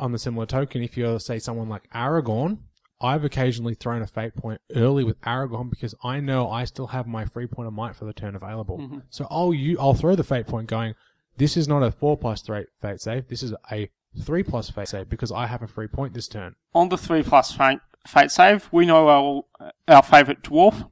[0.00, 2.58] on the similar token, if you're say someone like Aragorn,
[3.00, 7.06] I've occasionally thrown a fate point early with Aragorn because I know I still have
[7.06, 8.78] my free point of might for the turn available.
[8.78, 8.98] Mm-hmm.
[9.10, 10.94] So I'll you I'll throw the fate point going.
[11.36, 13.28] This is not a four plus three fate save.
[13.28, 13.90] This is a
[14.22, 16.54] three plus fate save because I have a free point this turn.
[16.74, 20.90] On the three plus fate, fate save, we know our our favourite dwarf.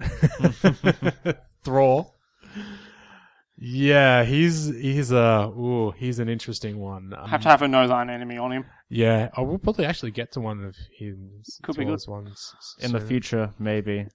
[1.64, 2.12] Thror.
[3.60, 7.12] Yeah, he's he's a ooh, he's an interesting one.
[7.18, 8.64] Um, Have to have a no thine enemy on him.
[8.88, 11.16] yeah, I will probably actually get to one of his
[11.62, 13.08] Could be Thror's ones In the soon.
[13.08, 14.06] future, maybe.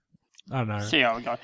[0.51, 0.79] I don't know.
[0.79, 1.37] See how we go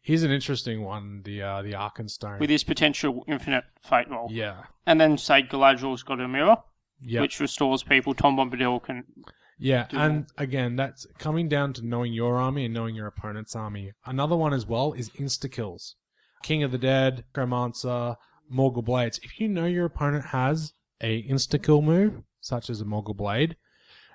[0.00, 1.20] He's an interesting one.
[1.24, 2.40] The uh, the Arkenstone.
[2.40, 4.28] with his potential infinite fate roll.
[4.32, 6.56] yeah, And then say Galadriel's got a mirror,
[7.02, 8.14] yeah, which restores people.
[8.14, 9.04] Tom Bombadil can.
[9.58, 9.86] Yeah.
[9.88, 13.92] do And again, that's coming down to knowing your army and knowing your opponent's army.
[14.06, 15.96] Another one as well is insta kills.
[16.42, 18.16] King of the Dead, Chromancer,
[18.52, 19.18] Morgul Blades.
[19.22, 23.56] If you know your opponent has a insta kill move, such as a Morgul Blade,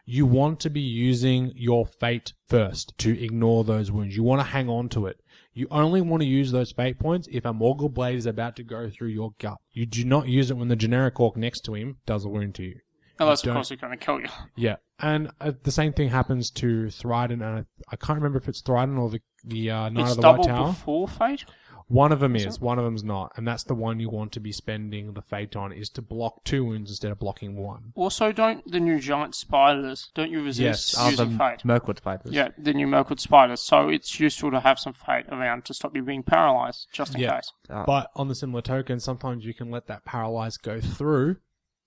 [0.06, 4.16] you want to be using your fate first to ignore those wounds.
[4.16, 5.20] You want to hang on to it.
[5.54, 8.64] You only want to use those fate points if a Morgul Blade is about to
[8.64, 9.58] go through your gut.
[9.72, 12.56] You do not use it when the generic orc next to him does a wound
[12.56, 12.80] to you.
[13.20, 14.28] Unless, You of don't- course, it's going to kill you.
[14.56, 18.48] Yeah, and uh, the same thing happens to Thryden, and I, I can't remember if
[18.48, 20.68] it's Thryden or the the uh, Knight It's of the White double Tower.
[20.68, 21.46] before fate.
[21.88, 24.32] One of them Is is, one of them's not, and that's the one you want
[24.34, 27.94] to be spending the fate on is to block two wounds instead of blocking one.
[27.96, 30.98] Also, don't the new giant spiders, don't you resist Yes.
[31.00, 31.66] Are the using fate?
[31.66, 32.32] Mirkwood spiders.
[32.32, 33.62] Yeah, the new Mirkwood spiders.
[33.62, 37.22] So it's useful to have some fate around to stop you being paralyzed, just in
[37.22, 37.38] Yeah.
[37.38, 37.52] case.
[37.72, 41.38] Ah, But on the similar token, sometimes you can let that paralyze go through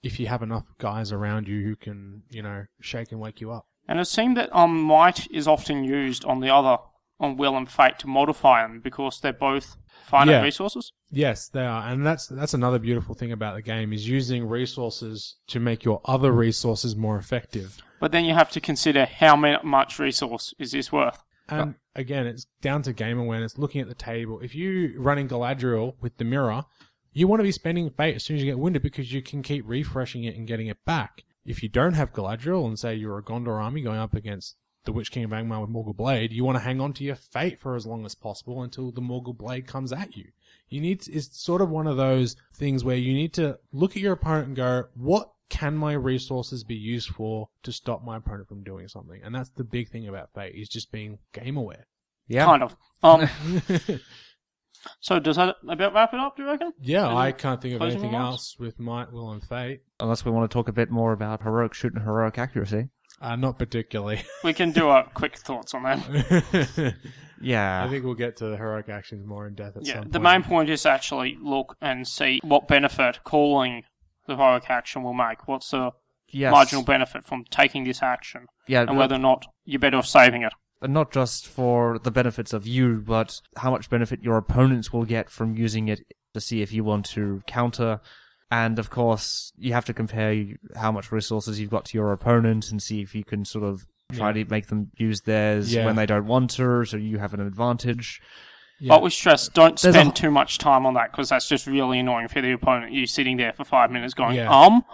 [0.03, 3.53] if you have enough guys around you who can, you know, shake and wake you
[3.53, 3.67] up.
[3.88, 6.79] And it seemed that um, might is often used on the other,
[7.21, 10.43] on will and fate to modify them because they're both finite Yeah.
[10.43, 10.93] resources.
[11.11, 15.37] Yes, they are, and that's that's another beautiful thing about the game is using resources
[15.49, 17.83] to make your other resources more effective.
[18.01, 21.23] But then you have to consider how much resource is this worth.
[21.49, 24.41] And again, it's down to game awareness, looking at the table.
[24.41, 26.65] If you running Galadriel with the mirror,
[27.12, 29.42] you want to be spending fate as soon as you get wounded because you can
[29.42, 31.25] keep refreshing it and getting it back.
[31.44, 34.92] If you don't have Galadriel and say you're a Gondor army going up against the
[34.92, 37.61] Witch King of Angmar with Morgul Blade, you want to hang on to your fate
[37.61, 40.27] for as long as possible until the Morgul Blade comes at you.
[40.68, 43.92] You need to, it's sort of one of those things where you need to look
[43.92, 48.16] at your opponent and go, what can my resources be used for to stop my
[48.16, 49.20] opponent from doing something?
[49.22, 51.87] And that's the big thing about fate is just being game aware.
[52.27, 52.46] yeah.
[52.46, 52.77] Kind of.
[53.03, 53.29] Um,
[55.01, 56.73] so does that about wrap it up, do you reckon?
[56.81, 58.31] Yeah, Any I can't think of anything remarks?
[58.33, 59.83] else with might, will, and fate.
[60.01, 62.88] Unless we want to talk a bit more about heroic shoot and heroic accuracy.
[63.21, 64.21] Uh, not particularly.
[64.45, 66.95] We can do our quick thoughts on that.
[67.45, 70.11] Yeah, I think we'll get to the heroic actions more in depth at Yeah, some
[70.11, 70.23] the point.
[70.23, 73.83] main point is actually look and see what benefit calling
[74.29, 75.49] the heroic action will make.
[75.49, 75.90] What's the
[76.29, 76.53] yes.
[76.53, 78.83] marginal benefit from taking this action, Yeah.
[78.83, 80.53] and whether or not you're better off saving it.
[80.83, 85.05] And not just for the benefits of you, but how much benefit your opponents will
[85.05, 86.01] get from using it
[86.35, 88.01] to see if you want to counter.
[88.51, 90.45] And of course, you have to compare
[90.77, 93.87] how much resources you've got to your opponent and see if you can sort of
[94.12, 94.45] try Yeah.
[94.45, 95.87] to make them use theirs Yeah.
[95.87, 98.21] when they don't want to, so you have an advantage.
[98.79, 98.88] Yeah.
[98.90, 101.66] But we stress, don't There's a- spend too much time on that because that's just
[101.66, 102.92] really annoying for the opponent.
[102.92, 104.51] You sitting there for five minutes going, Yeah.
[104.51, 104.85] um,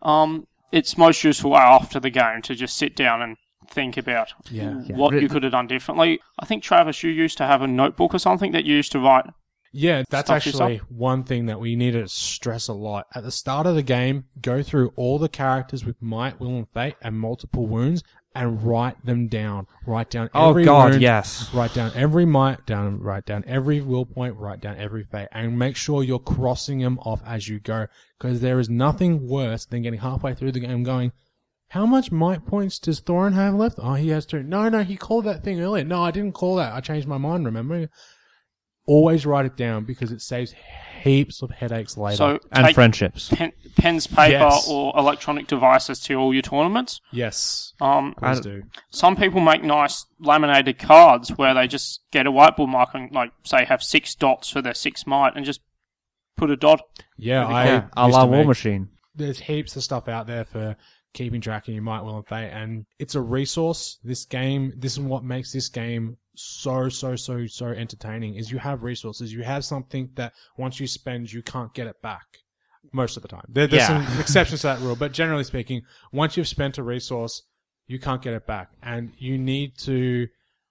[0.00, 0.46] um.
[0.70, 3.36] It's most useful after the game to just sit down and
[3.72, 4.80] think about Yeah.
[4.86, 4.96] Yeah.
[4.96, 6.20] what But- you could have done differently.
[6.38, 8.98] I think Travis, you used to have a notebook or something that you used to
[9.00, 9.26] write.
[9.74, 10.90] Yeah, that's Stuff actually yourself?
[10.90, 13.06] one thing that we need to stress a lot.
[13.14, 16.68] At the start of the game, go through all the characters with might, will, and
[16.68, 18.02] fate and multiple wounds
[18.34, 19.66] and write them down.
[19.86, 21.48] Write down Oh god, wound, yes.
[21.54, 25.58] Write down every might, down, write down every will point, write down every fate, and
[25.58, 27.86] make sure you're crossing them off as you go.
[28.18, 31.12] Because there is nothing worse than getting halfway through the game going,
[31.72, 33.78] how much might points does Thorin have left?
[33.80, 34.42] Oh, he has two.
[34.42, 35.84] No, no, he called that thing earlier.
[35.84, 36.72] No, I didn't call that.
[36.74, 37.88] I changed my mind, remember?
[38.84, 40.54] Always write it down because it saves
[41.02, 42.16] heaps of headaches later.
[42.16, 43.28] So And take friendships.
[43.28, 44.66] pen, pens, paper, Yes.
[44.68, 47.00] or electronic devices to all your tournaments.
[47.12, 48.62] yes, Um, please I- do.
[48.90, 53.30] some people make nice laminated cards where they just get a whiteboard marker and, like,
[53.44, 55.60] say, have six dots for their six might and just
[56.36, 56.82] put a dot.
[57.16, 58.88] Yeah, I yeah, a used la to War make- Machine.
[59.14, 60.76] there's heaps of stuff out there for
[61.12, 63.98] keeping track of your might, will, and fate, and it's a resource.
[64.02, 68.36] This game, this is what makes this game so, so, so, so entertaining.
[68.36, 72.00] Is you have resources, you have something that once you spend, you can't get it
[72.02, 72.24] back.
[72.92, 74.06] Most of the time, there, there's Yeah.
[74.06, 77.42] some exceptions to that rule, but generally speaking, once you've spent a resource,
[77.86, 80.28] you can't get it back, and you need to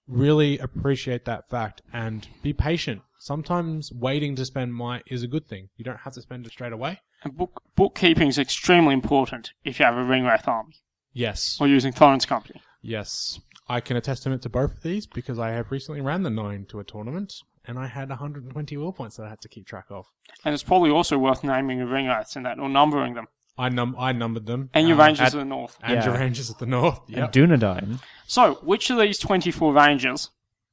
[0.08, 3.02] really appreciate that fact and be patient.
[3.20, 5.70] Sometimes waiting to spend might is a good thing.
[5.78, 7.00] You don't have to spend it straight away.
[7.24, 10.76] And book, bookkeeping is extremely important if you have a ring wraith army
[11.14, 11.58] Yes.
[11.62, 12.62] or using Thorin's company.
[12.82, 16.24] Yes, I can attest to it to both of these because I have recently ran
[16.24, 17.34] the nine to a tournament,
[17.66, 20.08] and I had 120 will points that I had to keep track of.
[20.44, 23.28] And it's probably also worth naming the ring wraiths in that or numbering them.
[23.58, 25.78] I num I numbered them And your um, rangers at- to the north.
[25.84, 27.02] and your rangers at the north.
[27.08, 27.32] And Yep.
[27.34, 28.00] Dunedain.
[28.26, 30.32] So, which of these 24 rangers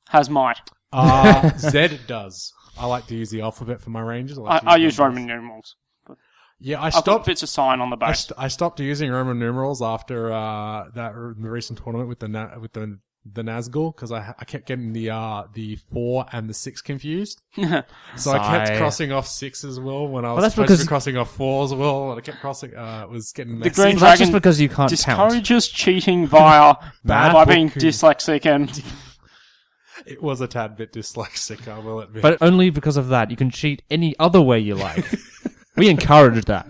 [0.08, 0.60] has might?
[0.92, 2.54] Uh, Z does.
[2.78, 4.38] I like to use the alphabet for my rangers.
[4.38, 5.16] I, like to I use numbers.
[5.18, 5.76] Roman numerals.
[6.60, 7.26] Yeah, I I've got stopped.
[7.26, 11.12] bits of sign on the I, st- I stopped using Roman numerals after uh, that
[11.14, 12.98] r- the recent tournament with the na- with the
[13.30, 17.42] the Nazgul because I I kept getting the uh the four and the six confused.
[18.16, 20.88] So I kept crossing off six as well when I was that's supposed to be
[20.88, 22.10] crossing off four as well.
[22.12, 22.74] And I kept crossing.
[22.74, 23.74] Uh, it was getting The messy.
[23.82, 24.90] Green Well, that's just because you can't count.
[24.90, 27.88] discourages cheating via Bad by being bookkeeping.
[27.90, 28.82] dyslexic and
[30.06, 32.22] It was a tad bit dyslexic, I will admit.
[32.22, 33.30] But only because of that.
[33.30, 35.04] You can cheat any other way you like.
[35.78, 36.66] We encourage that.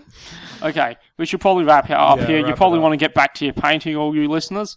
[0.63, 0.97] okay.
[1.17, 2.39] We should probably wrap it up Yeah, here.
[2.39, 4.77] You wrap it probably want to get back to your painting, all you listeners.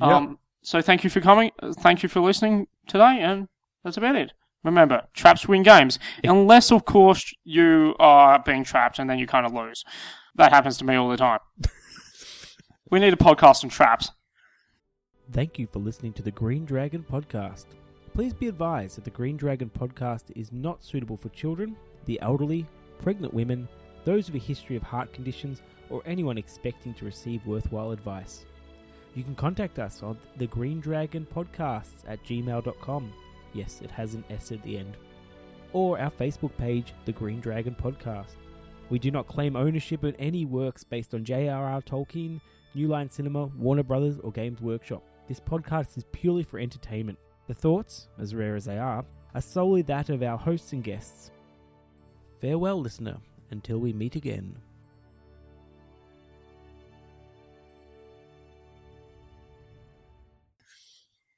[0.00, 0.08] Yep.
[0.08, 1.50] Um, so thank you for coming.
[1.62, 3.48] Uh, Thank you for listening today, and
[3.84, 4.32] that's about it.
[4.62, 9.44] Remember, traps win games, unless of course you are being trapped and then you kind
[9.44, 9.84] of lose.
[10.36, 11.40] That happens to me all the time.
[12.90, 14.10] We need a podcast on traps.
[15.32, 17.64] Thank you for listening to the Green Dragon Podcast.
[18.14, 22.66] Please be advised that the Green Dragon Podcast is not suitable for children, the elderly,
[22.98, 23.68] pregnant women,
[24.04, 28.44] those with a history of heart conditions, or anyone expecting to receive worthwhile advice.
[29.14, 33.12] You can contact us on the Green Dragon Podcasts at gmail.com.
[33.52, 34.96] Yes, it has an S at the end.
[35.72, 38.34] Or our Facebook page, The Green Dragon Podcast.
[38.90, 41.82] We do not claim ownership of any works based on J.R.R.
[41.82, 42.40] Tolkien,
[42.74, 45.02] New Line Cinema, Warner Brothers, or Games Workshop.
[45.28, 47.18] This podcast is purely for entertainment.
[47.46, 51.30] The thoughts, as rare as they are, are solely that of our hosts and guests.
[52.44, 53.16] Farewell, listener,
[53.50, 54.56] until we meet again.